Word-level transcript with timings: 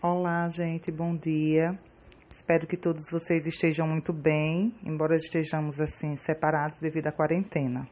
Olá, 0.00 0.48
gente, 0.48 0.92
bom 0.92 1.16
dia. 1.16 1.76
Espero 2.30 2.68
que 2.68 2.76
todos 2.76 3.10
vocês 3.10 3.48
estejam 3.48 3.84
muito 3.84 4.12
bem, 4.12 4.72
embora 4.84 5.16
estejamos 5.16 5.80
assim 5.80 6.14
separados 6.14 6.78
devido 6.78 7.08
à 7.08 7.12
quarentena. 7.12 7.84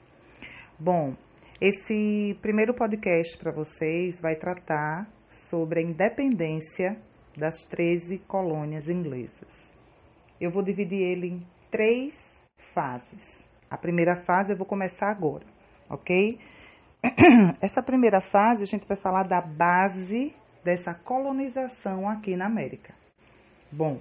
Bom, 0.78 1.16
esse 1.60 2.38
primeiro 2.40 2.72
podcast 2.74 3.36
para 3.36 3.50
vocês 3.50 4.20
vai 4.20 4.36
tratar 4.36 5.10
sobre 5.32 5.80
a 5.80 5.82
independência 5.82 6.96
das 7.36 7.64
13 7.64 8.18
colônias 8.18 8.88
inglesas. 8.88 9.72
Eu 10.40 10.52
vou 10.52 10.62
dividir 10.62 11.00
ele 11.00 11.26
em 11.26 11.46
três 11.72 12.14
fases. 12.72 13.44
A 13.68 13.76
primeira 13.76 14.14
fase 14.24 14.52
eu 14.52 14.56
vou 14.56 14.66
começar 14.66 15.10
agora, 15.10 15.44
ok? 15.90 16.38
Essa 17.60 17.82
primeira 17.82 18.20
fase 18.20 18.62
a 18.62 18.66
gente 18.66 18.86
vai 18.86 18.96
falar 18.96 19.26
da 19.26 19.40
base 19.40 20.32
dessa 20.66 20.92
colonização 20.92 22.08
aqui 22.08 22.34
na 22.34 22.46
América. 22.46 22.92
Bom, 23.70 24.00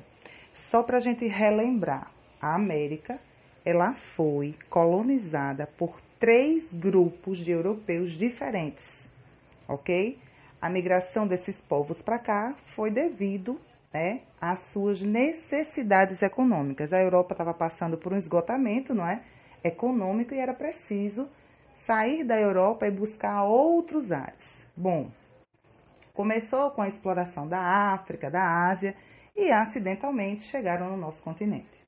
só 0.51 0.81
para 0.81 0.97
a 0.97 0.99
gente 0.99 1.27
relembrar, 1.27 2.11
a 2.41 2.55
América 2.55 3.19
ela 3.63 3.93
foi 3.93 4.55
colonizada 4.67 5.67
por 5.77 6.01
três 6.19 6.73
grupos 6.73 7.37
de 7.37 7.51
europeus 7.51 8.13
diferentes, 8.13 9.07
ok? 9.67 10.17
A 10.59 10.67
migração 10.67 11.27
desses 11.27 11.61
povos 11.61 12.01
para 12.01 12.17
cá 12.17 12.55
foi 12.65 12.89
devido 12.89 13.61
né, 13.93 14.21
às 14.41 14.57
suas 14.59 15.03
necessidades 15.03 16.23
econômicas. 16.23 16.91
A 16.91 16.99
Europa 16.99 17.35
estava 17.35 17.53
passando 17.53 17.95
por 17.95 18.11
um 18.11 18.17
esgotamento, 18.17 18.91
não 18.91 19.07
é, 19.07 19.21
econômico 19.63 20.33
e 20.33 20.39
era 20.39 20.53
preciso 20.53 21.29
sair 21.75 22.23
da 22.23 22.41
Europa 22.41 22.87
e 22.87 22.91
buscar 22.91 23.43
outros 23.43 24.11
ares. 24.11 24.65
Bom, 24.75 25.11
Começou 26.15 26.71
com 26.71 26.81
a 26.81 26.87
exploração 26.87 27.45
da 27.45 27.59
África, 27.93 28.31
da 28.31 28.69
Ásia 28.69 28.95
e 29.35 29.51
acidentalmente 29.51 30.43
chegaram 30.43 30.89
no 30.89 30.97
nosso 30.97 31.21
continente. 31.21 31.85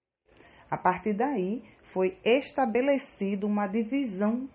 A 0.69 0.77
partir 0.77 1.13
daí 1.13 1.63
foi 1.81 2.17
estabelecida 2.25 3.47
uma 3.47 3.67
divisão 3.67 4.49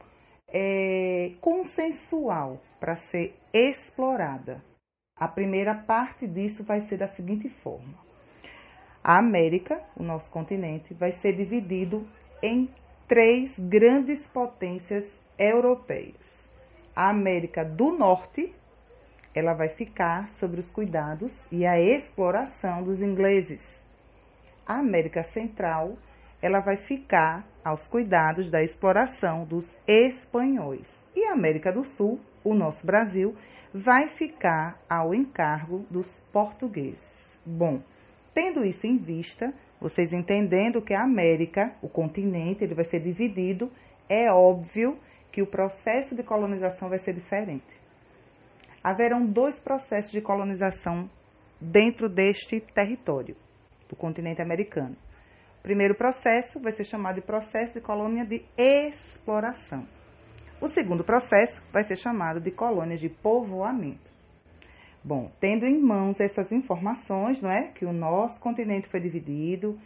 é, 0.46 1.32
consensual 1.40 2.60
para 2.78 2.96
ser 2.96 3.34
explorada. 3.50 4.62
A 5.16 5.26
primeira 5.26 5.74
parte 5.74 6.26
disso 6.26 6.62
vai 6.62 6.82
ser 6.82 6.98
da 6.98 7.08
seguinte 7.08 7.48
forma: 7.48 7.94
a 9.02 9.18
América, 9.18 9.82
o 9.96 10.02
nosso 10.02 10.30
continente, 10.30 10.92
vai 10.92 11.12
ser 11.12 11.34
dividido 11.34 12.06
em 12.42 12.68
três 13.08 13.58
grandes 13.58 14.26
potências 14.26 15.18
europeias: 15.38 16.50
a 16.94 17.08
América 17.08 17.64
do 17.64 17.90
Norte, 17.90 18.54
ela 19.34 19.54
vai 19.54 19.68
ficar 19.68 20.28
sobre 20.28 20.60
os 20.60 20.70
cuidados 20.70 21.46
e 21.50 21.64
a 21.64 21.80
exploração 21.80 22.82
dos 22.82 23.00
ingleses. 23.00 23.82
A 24.66 24.78
América 24.78 25.22
Central, 25.22 25.96
ela 26.40 26.60
vai 26.60 26.76
ficar 26.76 27.46
aos 27.64 27.88
cuidados 27.88 28.50
da 28.50 28.62
exploração 28.62 29.44
dos 29.44 29.66
espanhóis. 29.86 31.02
E 31.14 31.24
a 31.24 31.32
América 31.32 31.72
do 31.72 31.84
Sul, 31.84 32.20
o 32.44 32.54
nosso 32.54 32.84
Brasil, 32.86 33.34
vai 33.72 34.08
ficar 34.08 34.78
ao 34.88 35.14
encargo 35.14 35.86
dos 35.90 36.20
portugueses. 36.32 37.38
Bom, 37.44 37.80
tendo 38.34 38.64
isso 38.64 38.86
em 38.86 38.98
vista, 38.98 39.52
vocês 39.80 40.12
entendendo 40.12 40.82
que 40.82 40.94
a 40.94 41.02
América, 41.02 41.72
o 41.80 41.88
continente, 41.88 42.62
ele 42.62 42.74
vai 42.74 42.84
ser 42.84 43.00
dividido, 43.00 43.70
é 44.08 44.30
óbvio 44.30 44.98
que 45.30 45.40
o 45.40 45.46
processo 45.46 46.14
de 46.14 46.22
colonização 46.22 46.88
vai 46.88 46.98
ser 46.98 47.14
diferente 47.14 47.82
haverão 48.82 49.24
dois 49.24 49.60
processos 49.60 50.10
de 50.10 50.20
colonização 50.20 51.08
dentro 51.60 52.08
deste 52.08 52.60
território 52.60 53.36
do 53.88 53.94
continente 53.94 54.42
americano. 54.42 54.96
O 55.60 55.62
primeiro 55.62 55.94
processo 55.94 56.58
vai 56.58 56.72
ser 56.72 56.84
chamado 56.84 57.16
de 57.16 57.20
processo 57.20 57.74
de 57.74 57.80
colônia 57.80 58.24
de 58.24 58.44
exploração. 58.56 59.86
O 60.60 60.68
segundo 60.68 61.04
processo 61.04 61.62
vai 61.72 61.84
ser 61.84 61.96
chamado 61.96 62.40
de 62.40 62.50
colônia 62.50 62.96
de 62.96 63.08
povoamento. 63.08 64.10
Bom, 65.04 65.30
tendo 65.40 65.66
em 65.66 65.80
mãos 65.80 66.20
essas 66.20 66.52
informações, 66.52 67.42
não 67.42 67.50
é, 67.50 67.68
que 67.68 67.84
o 67.84 67.92
nosso 67.92 68.40
continente 68.40 68.88
foi 68.88 69.00
dividido, 69.00 69.78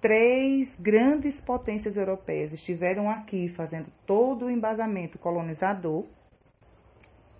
três 0.00 0.76
grandes 0.76 1.40
potências 1.40 1.96
europeias 1.96 2.52
estiveram 2.52 3.08
aqui 3.08 3.48
fazendo 3.48 3.86
todo 4.04 4.46
o 4.46 4.50
embasamento 4.50 5.18
colonizador 5.18 6.04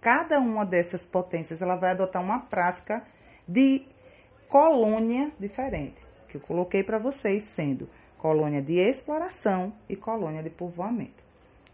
cada 0.01 0.39
uma 0.39 0.65
dessas 0.65 1.07
potências 1.07 1.63
ela 1.63 1.77
vai 1.77 1.91
adotar 1.91 2.23
uma 2.23 2.41
prática 2.41 3.03
de 3.47 3.87
colônia 4.49 5.33
diferente, 5.39 6.05
que 6.29 6.37
eu 6.37 6.41
coloquei 6.41 6.83
para 6.83 6.99
vocês 6.99 7.45
sendo 7.45 7.89
colônia 8.19 8.63
de 8.63 8.75
exploração 8.75 9.73
e 9.89 9.95
colônia 9.95 10.43
de 10.43 10.51
povoamento. 10.51 11.25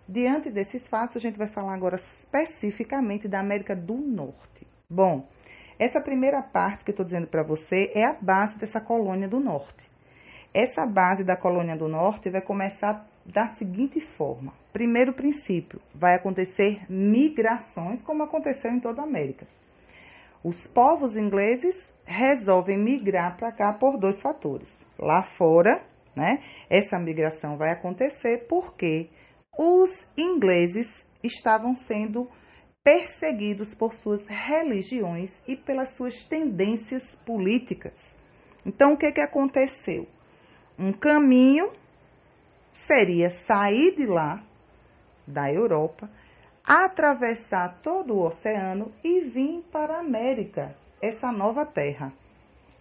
Diante 0.08 0.50
desses 0.50 0.86
fatos, 0.88 1.16
a 1.16 1.20
gente 1.20 1.38
vai 1.38 1.46
falar 1.46 1.74
agora 1.74 1.96
especificamente 1.96 3.28
da 3.28 3.40
América 3.40 3.74
do 3.74 3.94
Norte. 3.94 4.66
Bom, 4.90 5.26
essa 5.78 6.00
primeira 6.00 6.42
parte 6.42 6.84
que 6.84 6.90
eu 6.90 6.92
estou 6.92 7.06
dizendo 7.06 7.26
para 7.26 7.42
você 7.42 7.90
é 7.94 8.04
a 8.04 8.12
base 8.12 8.58
dessa 8.58 8.80
colônia 8.80 9.28
do 9.28 9.40
Norte. 9.40 9.91
Essa 10.54 10.84
base 10.84 11.24
da 11.24 11.34
colônia 11.34 11.74
do 11.74 11.88
Norte 11.88 12.28
vai 12.28 12.42
começar 12.42 13.08
da 13.24 13.46
seguinte 13.46 14.00
forma: 14.00 14.52
primeiro 14.70 15.14
princípio, 15.14 15.80
vai 15.94 16.14
acontecer 16.14 16.84
migrações, 16.90 18.02
como 18.02 18.22
aconteceu 18.22 18.70
em 18.70 18.80
toda 18.80 19.00
a 19.00 19.04
América. 19.04 19.46
Os 20.44 20.66
povos 20.66 21.16
ingleses 21.16 21.90
resolvem 22.04 22.76
migrar 22.76 23.36
para 23.36 23.52
cá 23.52 23.72
por 23.72 23.96
dois 23.96 24.20
fatores. 24.20 24.76
Lá 24.98 25.22
fora, 25.22 25.82
né, 26.14 26.40
essa 26.68 26.98
migração 26.98 27.56
vai 27.56 27.70
acontecer 27.70 28.46
porque 28.46 29.08
os 29.58 30.06
ingleses 30.18 31.06
estavam 31.22 31.74
sendo 31.74 32.28
perseguidos 32.84 33.74
por 33.74 33.94
suas 33.94 34.26
religiões 34.26 35.40
e 35.46 35.56
pelas 35.56 35.90
suas 35.90 36.24
tendências 36.24 37.16
políticas. 37.24 38.14
Então, 38.66 38.92
o 38.92 38.98
que, 38.98 39.12
que 39.12 39.20
aconteceu? 39.20 40.06
Um 40.82 40.92
caminho 40.92 41.70
seria 42.72 43.30
sair 43.30 43.94
de 43.94 44.04
lá, 44.04 44.42
da 45.24 45.48
Europa, 45.48 46.10
atravessar 46.64 47.78
todo 47.80 48.14
o 48.14 48.26
oceano 48.26 48.90
e 49.04 49.20
vir 49.20 49.62
para 49.70 49.94
a 49.94 50.00
América, 50.00 50.76
essa 51.00 51.30
nova 51.30 51.64
terra. 51.64 52.12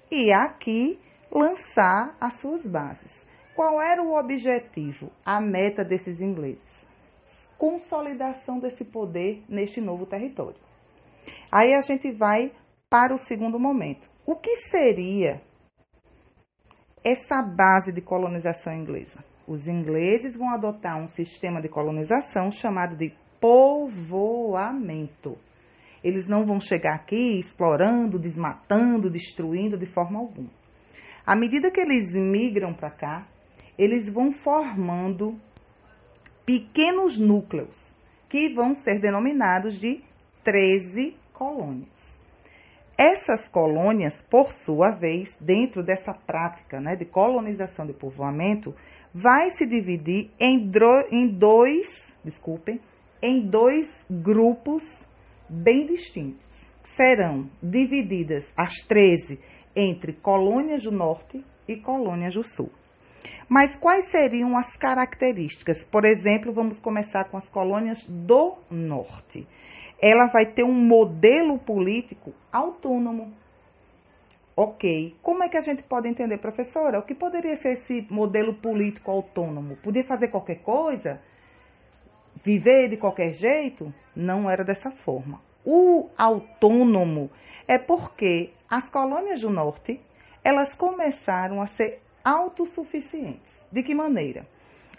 E 0.10 0.34
aqui 0.34 1.00
lançar 1.32 2.18
as 2.20 2.40
suas 2.40 2.66
bases. 2.66 3.28
Qual 3.56 3.80
era 3.80 4.02
o 4.02 4.18
objetivo, 4.18 5.12
a 5.24 5.40
meta 5.40 5.84
desses 5.84 6.22
ingleses? 6.22 6.90
Consolidação 7.56 8.58
desse 8.58 8.84
poder 8.84 9.44
neste 9.48 9.80
novo 9.80 10.08
território. 10.08 10.60
Aí 11.52 11.76
a 11.76 11.82
gente 11.82 12.12
vai 12.12 12.52
para 12.90 13.14
o 13.14 13.20
segundo 13.20 13.60
momento. 13.60 14.10
O 14.26 14.36
que 14.36 14.56
seria 14.56 15.40
essa 17.04 17.42
base 17.42 17.92
de 17.92 18.02
colonização 18.02 18.74
inglesa? 18.74 19.24
Os 19.48 19.68
ingleses 19.68 20.36
vão 20.36 20.50
adotar 20.54 20.98
um 20.98 21.08
sistema 21.08 21.62
de 21.62 21.68
colonização 21.68 22.52
chamado 22.52 22.96
de 22.96 23.14
povoamento. 23.40 25.38
Eles 26.04 26.28
não 26.28 26.46
vão 26.46 26.60
chegar 26.60 26.96
aqui 26.96 27.40
explorando, 27.40 28.18
desmatando, 28.18 29.10
destruindo 29.10 29.78
de 29.78 29.86
forma 29.86 30.20
alguma. 30.20 30.50
À 31.26 31.36
medida 31.36 31.72
que 31.72 31.80
eles 31.80 32.14
migram 32.14 32.74
para 32.74 32.90
cá, 32.90 33.28
eles 33.78 34.12
vão 34.12 34.32
formando 34.32 35.40
pequenos 36.46 37.18
núcleos, 37.18 37.96
que 38.28 38.54
vão 38.54 38.74
ser 38.74 39.00
denominados 39.00 39.80
de 39.80 40.02
13 40.44 41.16
colônias. 41.34 42.11
Essas 43.04 43.48
colônias, 43.48 44.22
por 44.30 44.52
sua 44.52 44.92
vez, 44.92 45.36
dentro 45.42 45.82
dessa 45.82 46.14
prática 46.14 46.80
né, 46.80 46.96
de 46.96 47.04
colonização 47.04 47.84
de 47.84 47.94
povoamento, 47.94 48.76
vai 49.12 49.50
se 49.50 49.66
dividir 49.66 50.30
em, 50.40 50.72
em 51.12 51.28
dois, 51.28 52.16
desculpem, 52.24 52.80
em 53.20 53.42
dois 53.42 54.06
grupos 54.08 54.84
bem 55.50 55.88
distintos. 55.88 56.46
Serão 56.84 57.50
divididas 57.60 58.54
as 58.56 58.84
13 58.88 59.40
entre 59.76 60.14
colônias 60.14 60.84
do 60.84 60.92
norte 60.92 61.44
e 61.68 61.78
colônias 61.78 62.36
do 62.36 62.44
sul. 62.44 62.70
Mas 63.50 63.76
quais 63.76 64.12
seriam 64.12 64.56
as 64.56 64.78
características? 64.78 65.84
Por 65.84 66.06
exemplo, 66.06 66.54
vamos 66.54 66.80
começar 66.80 67.24
com 67.26 67.38
as 67.38 67.50
colônias 67.50 68.06
do 68.08 68.58
norte. 68.70 69.48
Ela 70.02 70.28
vai 70.28 70.46
ter 70.46 70.64
um 70.64 70.74
modelo 70.74 71.60
político 71.60 72.34
autônomo, 72.52 73.34
Ok. 74.56 75.16
Como 75.22 75.44
é 75.44 75.50
que 75.50 75.58
a 75.58 75.62
gente 75.62 75.82
pode 75.82 76.08
entender, 76.08 76.38
professora? 76.38 77.00
O 77.00 77.04
que 77.04 77.16
poderia 77.16 77.56
ser 77.56 77.70
esse 77.70 78.06
modelo 78.10 78.54
político 78.54 79.10
autônomo? 79.10 79.78
Podia 79.78 80.04
fazer 80.04 80.28
qualquer 80.28 80.60
coisa? 80.62 81.22
Viver 82.44 82.90
de 82.90 82.98
qualquer 82.98 83.32
jeito? 83.32 83.94
Não 84.16 84.50
era 84.50 84.64
dessa 84.64 84.92
forma. 84.92 85.42
o 85.66 86.10
autônomo 86.18 87.30
é 87.68 87.78
porque 87.78 88.52
as 88.70 88.90
colônias 88.90 89.42
do 89.42 89.50
norte, 89.50 90.02
elas 90.44 90.76
começaram 90.76 91.62
a 91.62 91.68
ser 91.68 92.02
autossuficientes. 92.24 93.68
De 93.72 93.84
que 93.84 93.96
maneira? 93.96 94.48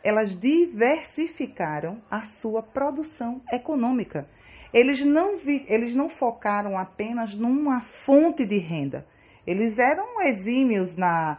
Elas 0.03 0.39
diversificaram 0.39 2.03
a 2.11 2.25
sua 2.25 2.63
produção 2.63 3.41
econômica. 3.53 4.29
Eles 4.73 5.05
não, 5.05 5.37
vi, 5.37 5.65
eles 5.69 5.95
não 5.95 6.09
focaram 6.09 6.79
apenas 6.79 7.35
numa 7.35 7.81
fonte 7.81 8.45
de 8.47 8.59
renda. 8.59 9.07
Eles 9.47 9.79
eram 9.79 10.23
exímios 10.23 10.97
na, 10.97 11.39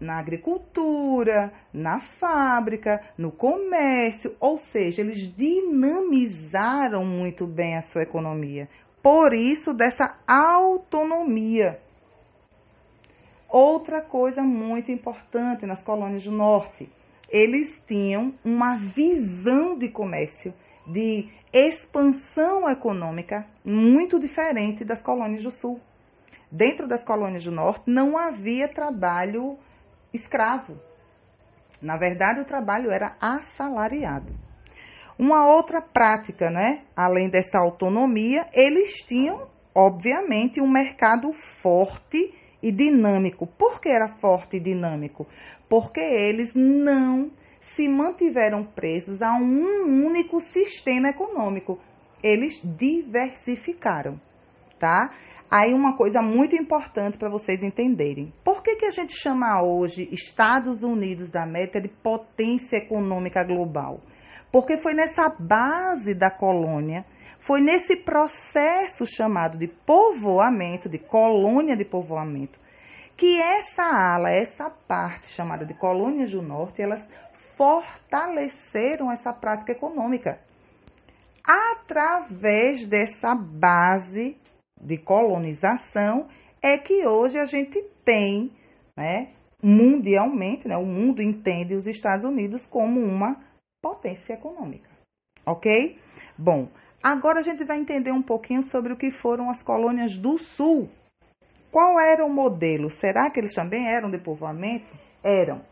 na 0.00 0.18
agricultura, 0.18 1.52
na 1.72 2.00
fábrica, 2.00 3.02
no 3.18 3.30
comércio, 3.30 4.34
ou 4.40 4.58
seja, 4.58 5.02
eles 5.02 5.18
dinamizaram 5.36 7.04
muito 7.04 7.46
bem 7.46 7.76
a 7.76 7.82
sua 7.82 8.02
economia. 8.02 8.68
Por 9.02 9.34
isso, 9.34 9.74
dessa 9.74 10.16
autonomia. 10.26 11.80
Outra 13.48 14.00
coisa 14.00 14.42
muito 14.42 14.92
importante 14.92 15.66
nas 15.66 15.82
colônias 15.82 16.22
do 16.22 16.30
norte, 16.30 16.88
eles 17.30 17.80
tinham 17.86 18.34
uma 18.44 18.76
visão 18.76 19.78
de 19.78 19.88
comércio, 19.88 20.52
de 20.86 21.28
expansão 21.52 22.68
econômica 22.68 23.46
muito 23.64 24.18
diferente 24.18 24.84
das 24.84 25.02
colônias 25.02 25.42
do 25.42 25.50
sul. 25.50 25.80
Dentro 26.50 26.88
das 26.88 27.04
colônias 27.04 27.44
do 27.44 27.52
norte 27.52 27.84
não 27.86 28.18
havia 28.18 28.66
trabalho 28.66 29.56
escravo. 30.12 30.80
Na 31.80 31.96
verdade, 31.96 32.40
o 32.40 32.44
trabalho 32.44 32.90
era 32.90 33.16
assalariado. 33.20 34.34
Uma 35.18 35.46
outra 35.46 35.80
prática, 35.80 36.50
né? 36.50 36.82
Além 36.96 37.30
dessa 37.30 37.58
autonomia, 37.58 38.46
eles 38.52 38.96
tinham, 39.06 39.48
obviamente, 39.74 40.60
um 40.60 40.68
mercado 40.68 41.32
forte 41.32 42.34
e 42.62 42.70
dinâmico. 42.72 43.46
Por 43.46 43.80
que 43.80 43.88
era 43.88 44.08
forte 44.08 44.56
e 44.56 44.60
dinâmico? 44.60 45.26
Porque 45.68 46.00
eles 46.00 46.54
não 46.54 47.30
se 47.60 47.88
mantiveram 47.88 48.64
presos 48.64 49.20
a 49.22 49.34
um 49.34 50.06
único 50.06 50.40
sistema 50.40 51.08
econômico. 51.08 51.78
Eles 52.22 52.60
diversificaram, 52.62 54.20
tá? 54.78 55.10
Aí 55.50 55.74
uma 55.74 55.96
coisa 55.96 56.22
muito 56.22 56.54
importante 56.54 57.18
para 57.18 57.28
vocês 57.28 57.62
entenderem. 57.62 58.32
Por 58.44 58.62
que, 58.62 58.76
que 58.76 58.86
a 58.86 58.90
gente 58.90 59.12
chama 59.12 59.62
hoje 59.62 60.08
Estados 60.12 60.82
Unidos 60.82 61.30
da 61.30 61.42
América 61.42 61.80
de 61.80 61.88
potência 61.88 62.76
econômica 62.76 63.42
global? 63.42 64.00
Porque 64.52 64.76
foi 64.76 64.94
nessa 64.94 65.28
base 65.28 66.14
da 66.14 66.30
colônia 66.30 67.04
foi 67.40 67.60
nesse 67.60 67.96
processo 67.96 69.04
chamado 69.06 69.58
de 69.58 69.66
povoamento, 69.66 70.88
de 70.88 70.98
colônia 70.98 71.76
de 71.76 71.84
povoamento, 71.84 72.60
que 73.16 73.40
essa 73.40 73.82
ala, 73.82 74.30
essa 74.30 74.70
parte 74.70 75.26
chamada 75.26 75.64
de 75.64 75.74
colônias 75.74 76.30
do 76.30 76.42
norte, 76.42 76.80
elas 76.80 77.06
fortaleceram 77.56 79.10
essa 79.10 79.32
prática 79.32 79.72
econômica. 79.72 80.38
Através 81.44 82.86
dessa 82.86 83.34
base 83.34 84.36
de 84.80 84.96
colonização 84.98 86.28
é 86.62 86.78
que 86.78 87.06
hoje 87.06 87.38
a 87.38 87.46
gente 87.46 87.82
tem, 88.04 88.52
né, 88.96 89.32
mundialmente, 89.62 90.68
né, 90.68 90.76
o 90.76 90.86
mundo 90.86 91.22
entende 91.22 91.74
os 91.74 91.86
Estados 91.86 92.24
Unidos 92.24 92.66
como 92.66 93.00
uma 93.00 93.36
potência 93.82 94.34
econômica. 94.34 94.88
Ok? 95.44 95.98
Bom, 96.38 96.68
Agora 97.02 97.40
a 97.40 97.42
gente 97.42 97.64
vai 97.64 97.78
entender 97.78 98.12
um 98.12 98.20
pouquinho 98.20 98.62
sobre 98.62 98.92
o 98.92 98.96
que 98.96 99.10
foram 99.10 99.48
as 99.48 99.62
colônias 99.62 100.18
do 100.18 100.36
Sul. 100.36 100.90
Qual 101.72 101.98
era 101.98 102.24
o 102.24 102.28
modelo? 102.28 102.90
Será 102.90 103.30
que 103.30 103.40
eles 103.40 103.54
também 103.54 103.88
eram 103.88 104.10
de 104.10 104.18
povoamento? 104.18 104.86
Eram. 105.24 105.62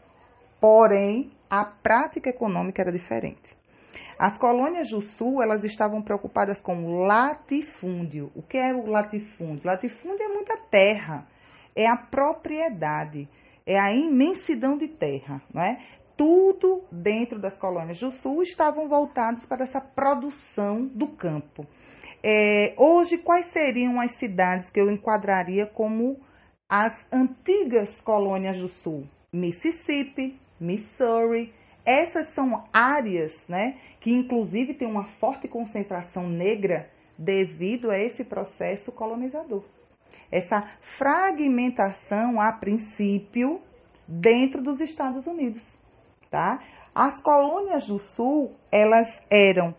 Porém, 0.59 1.31
a 1.51 1.65
prática 1.65 2.31
econômica 2.31 2.81
era 2.81 2.91
diferente. 2.91 3.55
As 4.19 4.39
colônias 4.39 4.89
do 4.89 5.03
Sul, 5.03 5.43
elas 5.43 5.65
estavam 5.65 6.03
preocupadas 6.03 6.63
com 6.63 7.05
latifúndio. 7.05 8.33
O 8.35 8.43
que 8.43 8.57
é 8.57 8.73
o 8.73 8.87
latifúndio? 8.87 9.67
Latifúndio 9.67 10.25
é 10.25 10.29
muita 10.29 10.57
terra, 10.71 11.27
é 11.77 11.87
a 11.87 11.97
propriedade, 11.97 13.29
é 13.67 13.79
a 13.79 13.93
imensidão 13.93 14.79
de 14.79 14.89
terra, 14.89 15.43
não 15.53 15.63
é? 15.63 15.77
Tudo 16.19 16.83
dentro 16.91 17.39
das 17.39 17.57
colônias 17.57 18.01
do 18.01 18.11
sul 18.11 18.43
estavam 18.43 18.89
voltados 18.89 19.47
para 19.47 19.63
essa 19.63 19.81
produção 19.81 20.85
do 20.87 21.07
campo. 21.07 21.65
É, 22.21 22.75
hoje, 22.77 23.17
quais 23.17 23.47
seriam 23.47 24.01
as 24.01 24.11
cidades 24.11 24.69
que 24.69 24.81
eu 24.81 24.91
enquadraria 24.91 25.65
como 25.65 26.19
as 26.69 27.07
antigas 27.13 28.01
colônias 28.01 28.59
do 28.59 28.67
sul? 28.67 29.07
Mississippi, 29.33 30.37
Missouri. 30.59 31.55
Essas 31.87 32.31
são 32.31 32.65
áreas 32.73 33.47
né, 33.49 33.79
que, 34.01 34.13
inclusive, 34.13 34.75
têm 34.75 34.89
uma 34.89 35.05
forte 35.05 35.47
concentração 35.47 36.29
negra 36.29 36.91
devido 37.17 37.91
a 37.91 37.99
esse 37.99 38.25
processo 38.25 38.91
colonizador. 38.91 39.63
Essa 40.31 40.69
fragmentação, 40.81 42.41
a 42.41 42.51
princípio, 42.53 43.63
dentro 44.07 44.61
dos 44.61 44.81
Estados 44.81 45.27
Unidos 45.27 45.78
tá? 46.31 46.59
As 46.95 47.23
colônias 47.23 47.87
do 47.87 47.99
sul, 47.99 48.55
elas 48.73 49.21
eram 49.31 49.75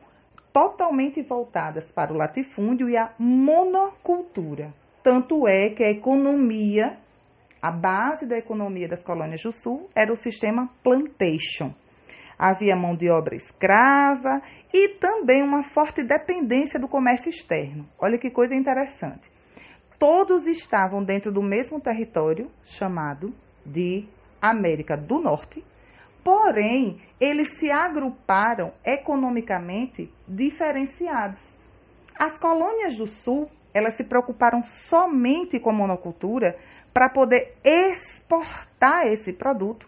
totalmente 0.54 1.22
voltadas 1.22 1.92
para 1.92 2.14
o 2.14 2.18
latifúndio 2.18 2.90
e 2.90 2.98
a 2.98 3.14
monocultura. 3.20 4.74
Tanto 5.04 5.48
é 5.48 5.70
que 5.70 5.84
a 5.84 5.90
economia, 5.90 6.98
a 7.62 7.72
base 7.72 8.28
da 8.28 8.38
economia 8.38 8.88
das 8.88 9.04
colônias 9.04 9.42
do 9.42 9.52
sul 9.52 9.90
era 9.96 10.12
o 10.12 10.16
sistema 10.16 10.70
plantation. 10.84 11.74
Havia 12.38 12.76
mão 12.76 12.96
de 12.96 13.10
obra 13.10 13.36
escrava 13.36 14.42
e 14.74 14.96
também 14.96 15.44
uma 15.44 15.62
forte 15.62 16.04
dependência 16.04 16.80
do 16.80 16.88
comércio 16.88 17.30
externo. 17.30 17.86
Olha 18.00 18.18
que 18.18 18.32
coisa 18.32 18.56
interessante. 18.56 19.30
Todos 20.00 20.46
estavam 20.46 21.04
dentro 21.04 21.34
do 21.34 21.44
mesmo 21.44 21.82
território 21.82 22.50
chamado 22.64 23.34
de 23.66 24.08
América 24.42 24.96
do 24.96 25.20
Norte, 25.20 25.62
Porém, 26.24 27.02
eles 27.20 27.58
se 27.60 27.72
agruparam 27.72 28.74
economicamente 28.86 30.12
diferenciados. 30.28 31.58
As 32.18 32.38
colônias 32.40 32.98
do 32.98 33.08
Sul, 33.08 33.50
elas 33.74 33.96
se 33.96 34.04
preocuparam 34.04 34.64
somente 34.64 35.60
com 35.60 35.70
a 35.70 35.74
monocultura 35.74 36.58
para 36.94 37.10
poder 37.10 37.56
exportar 37.64 39.06
esse 39.06 39.32
produto, 39.32 39.88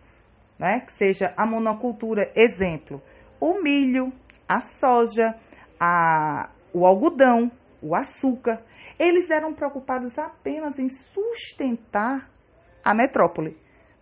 né? 0.57 0.81
que 0.81 0.93
seja 0.93 1.33
a 1.35 1.45
monocultura, 1.45 2.31
exemplo, 2.35 3.01
o 3.39 3.61
milho, 3.61 4.13
a 4.47 4.61
soja, 4.61 5.35
a, 5.79 6.50
o 6.73 6.85
algodão, 6.85 7.51
o 7.81 7.95
açúcar. 7.95 8.61
Eles 8.97 9.29
eram 9.29 9.53
preocupados 9.53 10.17
apenas 10.17 10.77
em 10.77 10.88
sustentar 10.88 12.29
a 12.83 12.93
metrópole, 12.93 13.57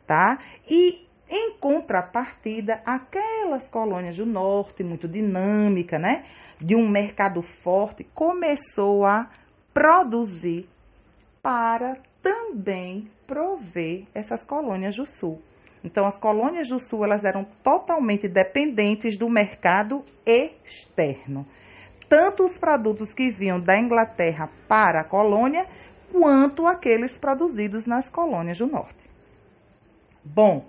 tá? 0.06 0.38
E 0.70 1.09
em 1.30 1.54
contrapartida, 1.60 2.82
aquelas 2.86 3.70
colônias 3.70 4.18
do 4.18 4.26
norte, 4.26 4.84
muito 4.84 5.08
dinâmica, 5.08 6.00
né, 6.00 6.26
de 6.60 6.76
um 6.76 6.90
mercado 6.90 7.42
forte, 7.42 8.04
começou 8.16 9.06
a 9.06 9.30
produzir 9.74 10.68
para 11.42 11.98
também 12.22 13.10
prover 13.28 14.06
essas 14.14 14.44
colônias 14.44 14.96
do 14.96 15.06
sul. 15.06 15.42
Então, 15.84 16.06
as 16.06 16.20
colônias 16.20 16.68
do 16.68 16.80
sul 16.80 17.06
elas 17.06 17.24
eram 17.24 17.46
totalmente 17.64 18.28
dependentes 18.28 19.16
do 19.16 19.30
mercado 19.30 20.04
externo. 20.26 21.46
Tanto 22.10 22.44
os 22.44 22.58
produtos 22.58 23.14
que 23.14 23.30
vinham 23.30 23.60
da 23.60 23.80
Inglaterra 23.80 24.50
para 24.68 25.02
a 25.02 25.04
colônia, 25.04 25.68
quanto 26.12 26.66
aqueles 26.66 27.18
produzidos 27.18 27.86
nas 27.86 28.10
colônias 28.10 28.58
do 28.58 28.66
norte. 28.66 28.98
Bom, 30.24 30.66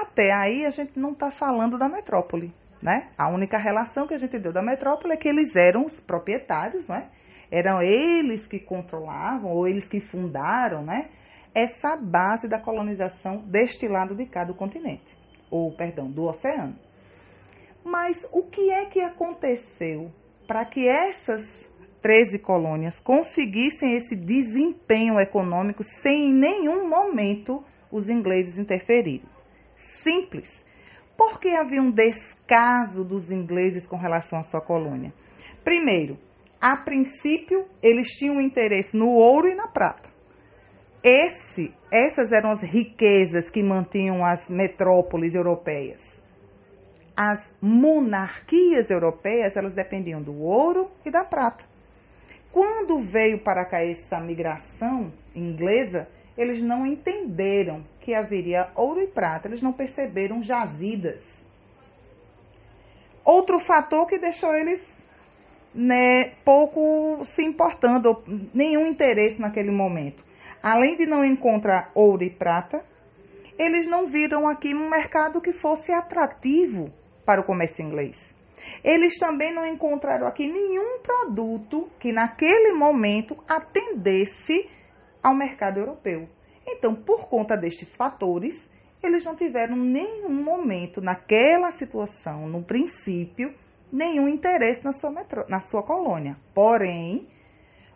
até 0.00 0.32
aí 0.32 0.64
a 0.64 0.70
gente 0.70 0.98
não 0.98 1.12
está 1.12 1.30
falando 1.30 1.76
da 1.76 1.86
metrópole, 1.86 2.50
né? 2.80 3.10
A 3.18 3.28
única 3.28 3.58
relação 3.58 4.06
que 4.06 4.14
a 4.14 4.18
gente 4.18 4.38
deu 4.38 4.50
da 4.50 4.62
metrópole 4.62 5.12
é 5.12 5.16
que 5.18 5.28
eles 5.28 5.54
eram 5.54 5.84
os 5.84 6.00
proprietários, 6.00 6.88
né? 6.88 7.10
Eram 7.50 7.82
eles 7.82 8.46
que 8.46 8.58
controlavam 8.58 9.50
ou 9.50 9.68
eles 9.68 9.86
que 9.86 10.00
fundaram, 10.00 10.82
né? 10.82 11.10
Essa 11.54 11.94
base 11.94 12.48
da 12.48 12.58
colonização 12.58 13.42
deste 13.46 13.86
lado 13.86 14.14
de 14.14 14.24
cá 14.24 14.50
continente, 14.54 15.14
ou 15.50 15.76
perdão, 15.76 16.10
do 16.10 16.24
oceano. 16.24 16.74
Mas 17.84 18.26
o 18.32 18.44
que 18.44 18.70
é 18.70 18.86
que 18.86 19.00
aconteceu 19.00 20.10
para 20.46 20.64
que 20.64 20.88
essas 20.88 21.70
13 22.00 22.38
colônias 22.38 22.98
conseguissem 22.98 23.94
esse 23.94 24.16
desempenho 24.16 25.20
econômico 25.20 25.82
sem 25.82 26.30
em 26.30 26.32
nenhum 26.32 26.88
momento 26.88 27.62
os 27.90 28.08
ingleses 28.08 28.56
interferirem? 28.56 29.31
Simples. 30.02 30.64
Porque 31.16 31.50
havia 31.50 31.80
um 31.80 31.90
descaso 31.90 33.04
dos 33.04 33.30
ingleses 33.30 33.86
com 33.86 33.96
relação 33.96 34.38
à 34.38 34.42
sua 34.42 34.60
colônia? 34.60 35.12
Primeiro, 35.62 36.18
a 36.60 36.76
princípio, 36.76 37.66
eles 37.82 38.08
tinham 38.08 38.40
interesse 38.40 38.96
no 38.96 39.08
ouro 39.08 39.48
e 39.48 39.54
na 39.54 39.68
prata. 39.68 40.10
Esse, 41.02 41.74
essas 41.90 42.30
eram 42.30 42.52
as 42.52 42.62
riquezas 42.62 43.50
que 43.50 43.62
mantinham 43.62 44.24
as 44.24 44.48
metrópoles 44.48 45.34
europeias. 45.34 46.22
As 47.16 47.52
monarquias 47.60 48.90
europeias, 48.90 49.56
elas 49.56 49.74
dependiam 49.74 50.22
do 50.22 50.40
ouro 50.40 50.90
e 51.04 51.10
da 51.10 51.24
prata. 51.24 51.64
Quando 52.52 53.00
veio 53.00 53.42
para 53.42 53.64
cá 53.64 53.82
essa 53.82 54.20
migração 54.20 55.12
inglesa, 55.34 56.06
eles 56.36 56.62
não 56.62 56.86
entenderam 56.86 57.84
que 58.00 58.14
haveria 58.14 58.70
ouro 58.74 59.00
e 59.00 59.06
prata, 59.06 59.48
eles 59.48 59.62
não 59.62 59.72
perceberam 59.72 60.42
jazidas. 60.42 61.46
Outro 63.24 63.60
fator 63.60 64.06
que 64.06 64.18
deixou 64.18 64.54
eles 64.54 65.02
né, 65.74 66.34
pouco 66.44 67.24
se 67.24 67.44
importando, 67.44 68.22
nenhum 68.52 68.86
interesse 68.86 69.40
naquele 69.40 69.70
momento. 69.70 70.24
Além 70.62 70.96
de 70.96 71.06
não 71.06 71.24
encontrar 71.24 71.90
ouro 71.94 72.22
e 72.22 72.30
prata, 72.30 72.84
eles 73.58 73.86
não 73.86 74.06
viram 74.06 74.48
aqui 74.48 74.74
um 74.74 74.88
mercado 74.88 75.40
que 75.40 75.52
fosse 75.52 75.92
atrativo 75.92 76.86
para 77.24 77.40
o 77.40 77.44
comércio 77.44 77.84
inglês. 77.84 78.34
Eles 78.82 79.18
também 79.18 79.52
não 79.52 79.66
encontraram 79.66 80.26
aqui 80.26 80.46
nenhum 80.46 81.00
produto 81.00 81.90
que 81.98 82.12
naquele 82.12 82.72
momento 82.72 83.36
atendesse 83.48 84.68
ao 85.22 85.34
mercado 85.34 85.78
europeu. 85.78 86.28
Então, 86.66 86.94
por 86.94 87.28
conta 87.28 87.56
destes 87.56 87.94
fatores, 87.94 88.70
eles 89.02 89.24
não 89.24 89.34
tiveram 89.34 89.76
nenhum 89.76 90.42
momento 90.42 91.00
naquela 91.00 91.70
situação, 91.70 92.48
no 92.48 92.62
princípio, 92.62 93.54
nenhum 93.92 94.28
interesse 94.28 94.84
na 94.84 94.92
sua, 94.92 95.10
metro, 95.10 95.44
na 95.48 95.60
sua 95.60 95.82
colônia. 95.82 96.36
Porém, 96.54 97.28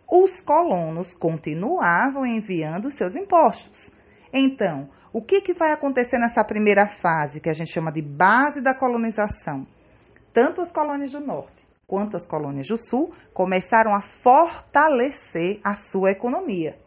os 0.09 0.41
colonos 0.41 1.13
continuavam 1.13 2.25
enviando 2.25 2.91
seus 2.91 3.15
impostos. 3.15 3.91
Então, 4.31 4.89
o 5.13 5.21
que, 5.21 5.41
que 5.41 5.53
vai 5.53 5.71
acontecer 5.71 6.17
nessa 6.17 6.43
primeira 6.43 6.87
fase, 6.87 7.39
que 7.39 7.49
a 7.49 7.53
gente 7.53 7.71
chama 7.71 7.91
de 7.91 8.01
base 8.01 8.61
da 8.61 8.73
colonização? 8.73 9.65
Tanto 10.33 10.61
as 10.61 10.71
colônias 10.71 11.11
do 11.11 11.19
norte 11.19 11.57
quanto 11.87 12.17
as 12.17 12.27
colônias 12.27 12.67
do 12.67 12.77
sul 12.77 13.13
começaram 13.33 13.95
a 13.95 14.01
fortalecer 14.01 15.59
a 15.63 15.73
sua 15.73 16.11
economia. 16.11 16.77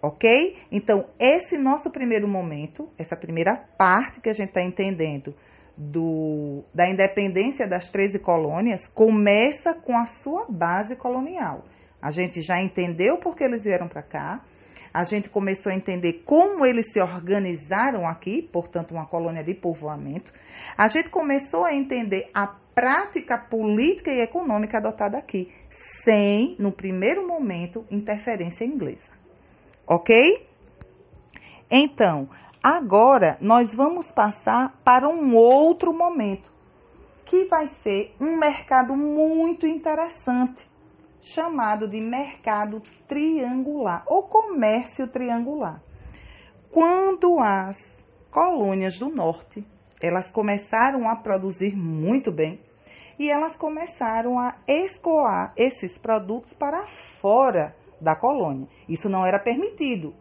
Ok? 0.00 0.56
Então, 0.70 1.06
esse 1.18 1.56
nosso 1.58 1.90
primeiro 1.90 2.28
momento, 2.28 2.88
essa 2.98 3.16
primeira 3.16 3.54
parte 3.76 4.20
que 4.20 4.28
a 4.28 4.32
gente 4.32 4.48
está 4.48 4.62
entendendo 4.62 5.34
do, 5.76 6.64
da 6.74 6.88
independência 6.88 7.66
das 7.66 7.90
13 7.90 8.18
colônias, 8.18 8.86
começa 8.88 9.74
com 9.74 9.96
a 9.96 10.06
sua 10.06 10.46
base 10.48 10.96
colonial. 10.96 11.64
A 12.00 12.10
gente 12.10 12.40
já 12.42 12.60
entendeu 12.60 13.18
por 13.18 13.36
que 13.36 13.44
eles 13.44 13.64
vieram 13.64 13.88
para 13.88 14.02
cá, 14.02 14.44
a 14.92 15.04
gente 15.04 15.28
começou 15.28 15.70
a 15.70 15.74
entender 15.74 16.22
como 16.24 16.64
eles 16.64 16.92
se 16.92 17.00
organizaram 17.00 18.06
aqui, 18.06 18.42
portanto, 18.42 18.92
uma 18.92 19.06
colônia 19.06 19.44
de 19.44 19.54
povoamento. 19.54 20.32
A 20.76 20.88
gente 20.88 21.10
começou 21.10 21.64
a 21.64 21.74
entender 21.74 22.30
a 22.34 22.46
prática 22.74 23.38
política 23.38 24.10
e 24.10 24.20
econômica 24.20 24.78
adotada 24.78 25.18
aqui, 25.18 25.52
sem, 25.70 26.56
no 26.58 26.72
primeiro 26.72 27.26
momento, 27.26 27.84
interferência 27.90 28.64
inglesa. 28.64 29.17
Ok? 29.90 30.46
Então, 31.70 32.28
agora 32.62 33.38
nós 33.40 33.74
vamos 33.74 34.12
passar 34.12 34.78
para 34.84 35.08
um 35.08 35.34
outro 35.34 35.94
momento, 35.94 36.52
que 37.24 37.46
vai 37.46 37.66
ser 37.66 38.14
um 38.20 38.36
mercado 38.36 38.94
muito 38.94 39.66
interessante 39.66 40.68
chamado 41.22 41.88
de 41.88 42.00
mercado 42.02 42.82
triangular 43.06 44.04
ou 44.06 44.24
comércio 44.24 45.08
triangular. 45.08 45.82
Quando 46.70 47.40
as 47.40 47.78
colônias 48.30 48.98
do 48.98 49.08
norte, 49.08 49.66
elas 50.02 50.30
começaram 50.30 51.08
a 51.08 51.16
produzir 51.16 51.74
muito 51.74 52.30
bem 52.30 52.60
e 53.18 53.30
elas 53.30 53.56
começaram 53.56 54.38
a 54.38 54.54
escoar 54.66 55.54
esses 55.56 55.96
produtos 55.96 56.52
para 56.52 56.86
fora 56.86 57.74
da 58.00 58.14
colônia. 58.14 58.68
Isso 58.88 59.08
não 59.08 59.24
era 59.26 59.38
permitido, 59.38 60.14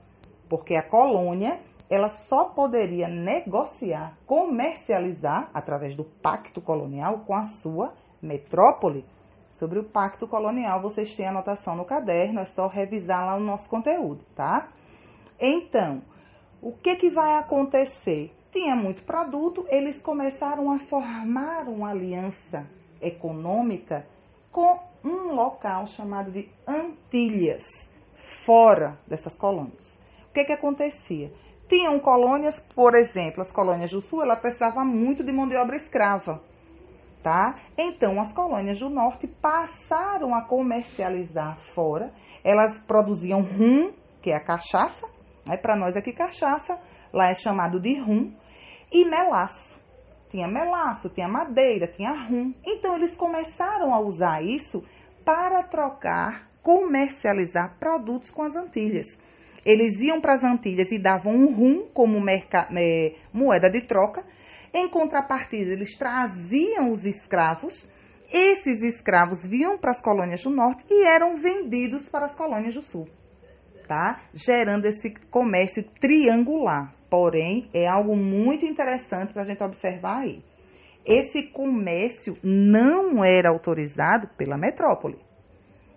porque 0.50 0.76
a 0.76 0.84
colônia 0.84 1.60
ela 1.90 2.10
só 2.10 2.46
poderia 2.46 3.08
negociar, 3.08 4.18
comercializar 4.26 5.50
através 5.54 5.96
do 5.96 6.04
pacto 6.04 6.60
colonial 6.60 7.20
com 7.26 7.34
a 7.34 7.44
sua 7.44 7.94
metrópole 8.22 9.06
Sobre 9.58 9.80
o 9.80 9.84
pacto 9.84 10.28
colonial, 10.28 10.80
vocês 10.80 11.16
têm 11.16 11.28
anotação 11.28 11.76
no 11.76 11.84
caderno, 11.84 12.40
é 12.40 12.46
só 12.46 12.68
revisar 12.68 13.26
lá 13.26 13.36
o 13.36 13.40
nosso 13.40 13.68
conteúdo, 13.68 14.24
tá? 14.36 14.70
Então, 15.40 16.04
o 16.62 16.72
que, 16.72 16.96
que 16.96 17.10
vai 17.10 17.38
acontecer? 17.40 18.32
Tinha 18.52 18.76
muito 18.76 19.02
produto, 19.02 19.66
eles 19.70 20.00
começaram 20.00 20.72
a 20.72 20.78
formar 20.78 21.68
uma 21.68 21.90
aliança 21.90 22.68
econômica 23.02 24.06
com 24.52 24.78
um 25.08 25.34
local 25.34 25.86
chamado 25.86 26.32
de 26.32 26.50
Antilhas, 26.68 27.64
fora 28.16 28.98
dessas 29.08 29.36
colônias. 29.36 29.98
O 30.30 30.34
que, 30.34 30.46
que 30.46 30.54
acontecia? 30.54 31.32
Tinham 31.68 32.00
colônias, 32.00 32.60
por 32.76 32.96
exemplo, 32.96 33.42
as 33.42 33.52
colônias 33.52 33.92
do 33.92 34.02
sul, 34.02 34.22
ela 34.22 34.36
precisava 34.36 34.84
muito 34.84 35.24
de 35.24 35.34
mão 35.34 35.48
de 35.48 35.56
obra 35.56 35.76
escrava 35.76 36.42
tá? 37.28 37.56
Então, 37.78 38.22
as 38.22 38.32
colônias 38.32 38.80
do 38.80 38.90
norte 38.90 39.28
passaram 39.28 40.34
a 40.34 40.46
comercializar 40.46 41.60
fora. 41.60 42.14
Elas 42.42 42.80
produziam 42.80 43.42
rum, 43.42 43.92
que 44.22 44.32
é 44.32 44.36
a 44.38 44.44
cachaça, 44.44 45.06
né? 45.46 45.58
para 45.58 45.76
nós 45.76 45.98
aqui 45.98 46.14
cachaça, 46.14 46.80
lá 47.12 47.30
é 47.30 47.34
chamado 47.34 47.82
de 47.82 48.00
rum, 48.00 48.34
e 48.90 49.04
melaço. 49.04 49.77
Tinha 50.30 50.48
melaço, 50.48 51.10
tinha 51.10 51.28
madeira, 51.28 51.88
tinha 51.88 52.12
rum. 52.12 52.54
Então, 52.66 52.96
eles 52.96 53.16
começaram 53.16 53.94
a 53.94 54.00
usar 54.00 54.44
isso 54.44 54.84
para 55.24 55.64
trocar, 55.64 56.50
comercializar 56.62 57.78
produtos 57.80 58.30
com 58.30 58.44
as 58.44 58.56
Antilhas. 58.56 59.18
Eles 59.66 60.00
iam 60.02 60.22
para 60.22 60.34
as 60.34 60.44
Antilhas 60.44 60.92
e 60.92 61.00
davam 61.00 61.34
um 61.34 61.54
rum 61.54 61.88
como 61.94 62.18
é, 62.30 63.16
moeda 63.34 63.70
de 63.70 63.82
troca 63.82 64.24
em 64.74 64.88
contrapartida, 64.90 65.72
eles 65.72 65.96
traziam 65.98 66.92
os 66.92 67.06
escravos, 67.06 67.88
esses 68.32 68.84
escravos 68.84 69.48
vinham 69.48 69.78
para 69.78 69.92
as 69.92 70.02
colônias 70.02 70.44
do 70.44 70.50
norte 70.50 70.86
e 70.90 71.04
eram 71.06 71.38
vendidos 71.38 72.10
para 72.10 72.26
as 72.26 72.36
colônias 72.36 72.76
do 72.76 72.82
sul, 72.82 73.08
tá? 73.88 74.22
Gerando 74.34 74.86
esse 74.86 75.14
comércio 75.32 75.84
triangular. 76.00 76.94
Porém, 77.10 77.70
é 77.74 77.88
algo 77.88 78.16
muito 78.16 78.66
interessante 78.66 79.34
para 79.34 79.44
a 79.44 79.46
gente 79.46 79.64
observar 79.64 80.24
aí. 80.24 80.44
Esse 81.06 81.48
comércio 81.48 82.38
não 82.44 83.24
era 83.24 83.50
autorizado 83.50 84.28
pela 84.38 84.58
metrópole, 84.58 85.18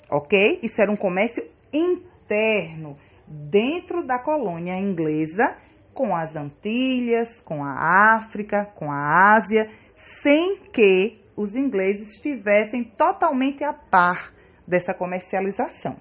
ok? 0.09 0.61
Isso 0.63 0.81
era 0.81 0.93
um 0.93 0.97
comércio 0.97 1.45
interno 1.73 2.97
dentro 3.27 4.07
da 4.07 4.21
colônia 4.21 4.77
inglesa 4.77 5.57
com 5.93 6.15
as 6.15 6.37
Antilhas, 6.37 7.41
com 7.41 7.65
a 7.65 8.17
África, 8.17 8.67
com 8.77 8.91
a 8.91 9.35
Ásia, 9.35 9.69
sem 9.97 10.57
que 10.73 11.21
os 11.37 11.55
ingleses 11.57 12.11
estivessem 12.11 12.85
totalmente 12.85 13.65
a 13.65 13.73
par 13.73 14.33
dessa 14.67 14.95
comercialização. 14.95 15.97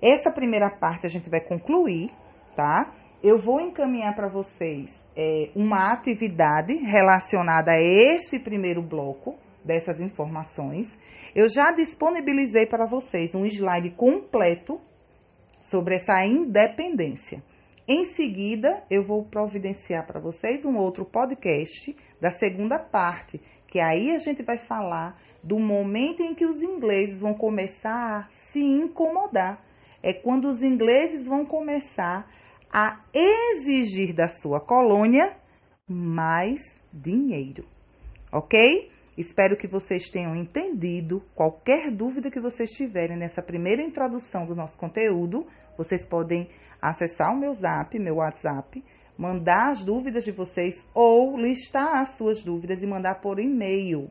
Essa 0.00 0.30
primeira 0.30 0.70
parte 0.70 1.06
a 1.06 1.10
gente 1.10 1.28
vai 1.28 1.40
concluir, 1.40 2.10
tá? 2.56 2.92
Eu 3.26 3.38
vou 3.38 3.58
encaminhar 3.58 4.14
para 4.14 4.28
vocês 4.28 5.02
é, 5.16 5.50
uma 5.56 5.90
atividade 5.90 6.74
relacionada 6.74 7.70
a 7.70 7.80
esse 7.80 8.38
primeiro 8.38 8.82
bloco 8.82 9.38
dessas 9.64 9.98
informações. 9.98 10.98
Eu 11.34 11.48
já 11.48 11.72
disponibilizei 11.72 12.66
para 12.66 12.84
vocês 12.84 13.34
um 13.34 13.46
slide 13.46 13.92
completo 13.92 14.78
sobre 15.62 15.94
essa 15.94 16.22
independência. 16.26 17.42
Em 17.88 18.04
seguida, 18.04 18.84
eu 18.90 19.02
vou 19.02 19.24
providenciar 19.24 20.06
para 20.06 20.20
vocês 20.20 20.66
um 20.66 20.76
outro 20.76 21.06
podcast 21.06 21.96
da 22.20 22.30
segunda 22.30 22.78
parte, 22.78 23.40
que 23.66 23.80
aí 23.80 24.14
a 24.14 24.18
gente 24.18 24.42
vai 24.42 24.58
falar 24.58 25.18
do 25.42 25.58
momento 25.58 26.22
em 26.22 26.34
que 26.34 26.44
os 26.44 26.60
ingleses 26.60 27.22
vão 27.22 27.32
começar 27.32 28.18
a 28.18 28.28
se 28.28 28.60
incomodar. 28.60 29.64
É 30.02 30.12
quando 30.12 30.44
os 30.44 30.62
ingleses 30.62 31.26
vão 31.26 31.46
começar 31.46 32.28
a 32.76 32.98
exigir 33.14 34.12
da 34.12 34.26
sua 34.26 34.58
colônia 34.58 35.36
mais 35.88 36.60
dinheiro. 36.92 37.64
Ok? 38.32 38.90
Espero 39.16 39.56
que 39.56 39.68
vocês 39.68 40.10
tenham 40.10 40.34
entendido. 40.34 41.22
Qualquer 41.36 41.92
dúvida 41.92 42.32
que 42.32 42.40
vocês 42.40 42.70
tiverem 42.70 43.16
nessa 43.16 43.40
primeira 43.40 43.80
introdução 43.80 44.44
do 44.44 44.56
nosso 44.56 44.76
conteúdo, 44.76 45.46
vocês 45.78 46.04
podem 46.04 46.48
acessar 46.82 47.32
o 47.32 47.38
meu 47.38 47.52
zap, 47.52 47.96
meu 47.96 48.16
WhatsApp, 48.16 48.84
mandar 49.16 49.70
as 49.70 49.84
dúvidas 49.84 50.24
de 50.24 50.32
vocês 50.32 50.84
ou 50.92 51.36
listar 51.36 52.00
as 52.00 52.16
suas 52.16 52.42
dúvidas 52.42 52.82
e 52.82 52.86
mandar 52.88 53.20
por 53.20 53.38
e-mail, 53.38 54.10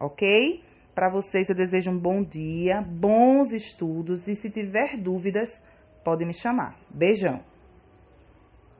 ok? 0.00 0.64
Para 0.96 1.08
vocês 1.08 1.48
eu 1.48 1.54
desejo 1.54 1.92
um 1.92 1.98
bom 1.98 2.24
dia, 2.24 2.82
bons 2.82 3.52
estudos 3.52 4.26
e 4.26 4.34
se 4.34 4.50
tiver 4.50 4.96
dúvidas, 4.96 5.62
pode 6.04 6.24
me 6.24 6.34
chamar. 6.34 6.76
Beijão. 6.90 7.53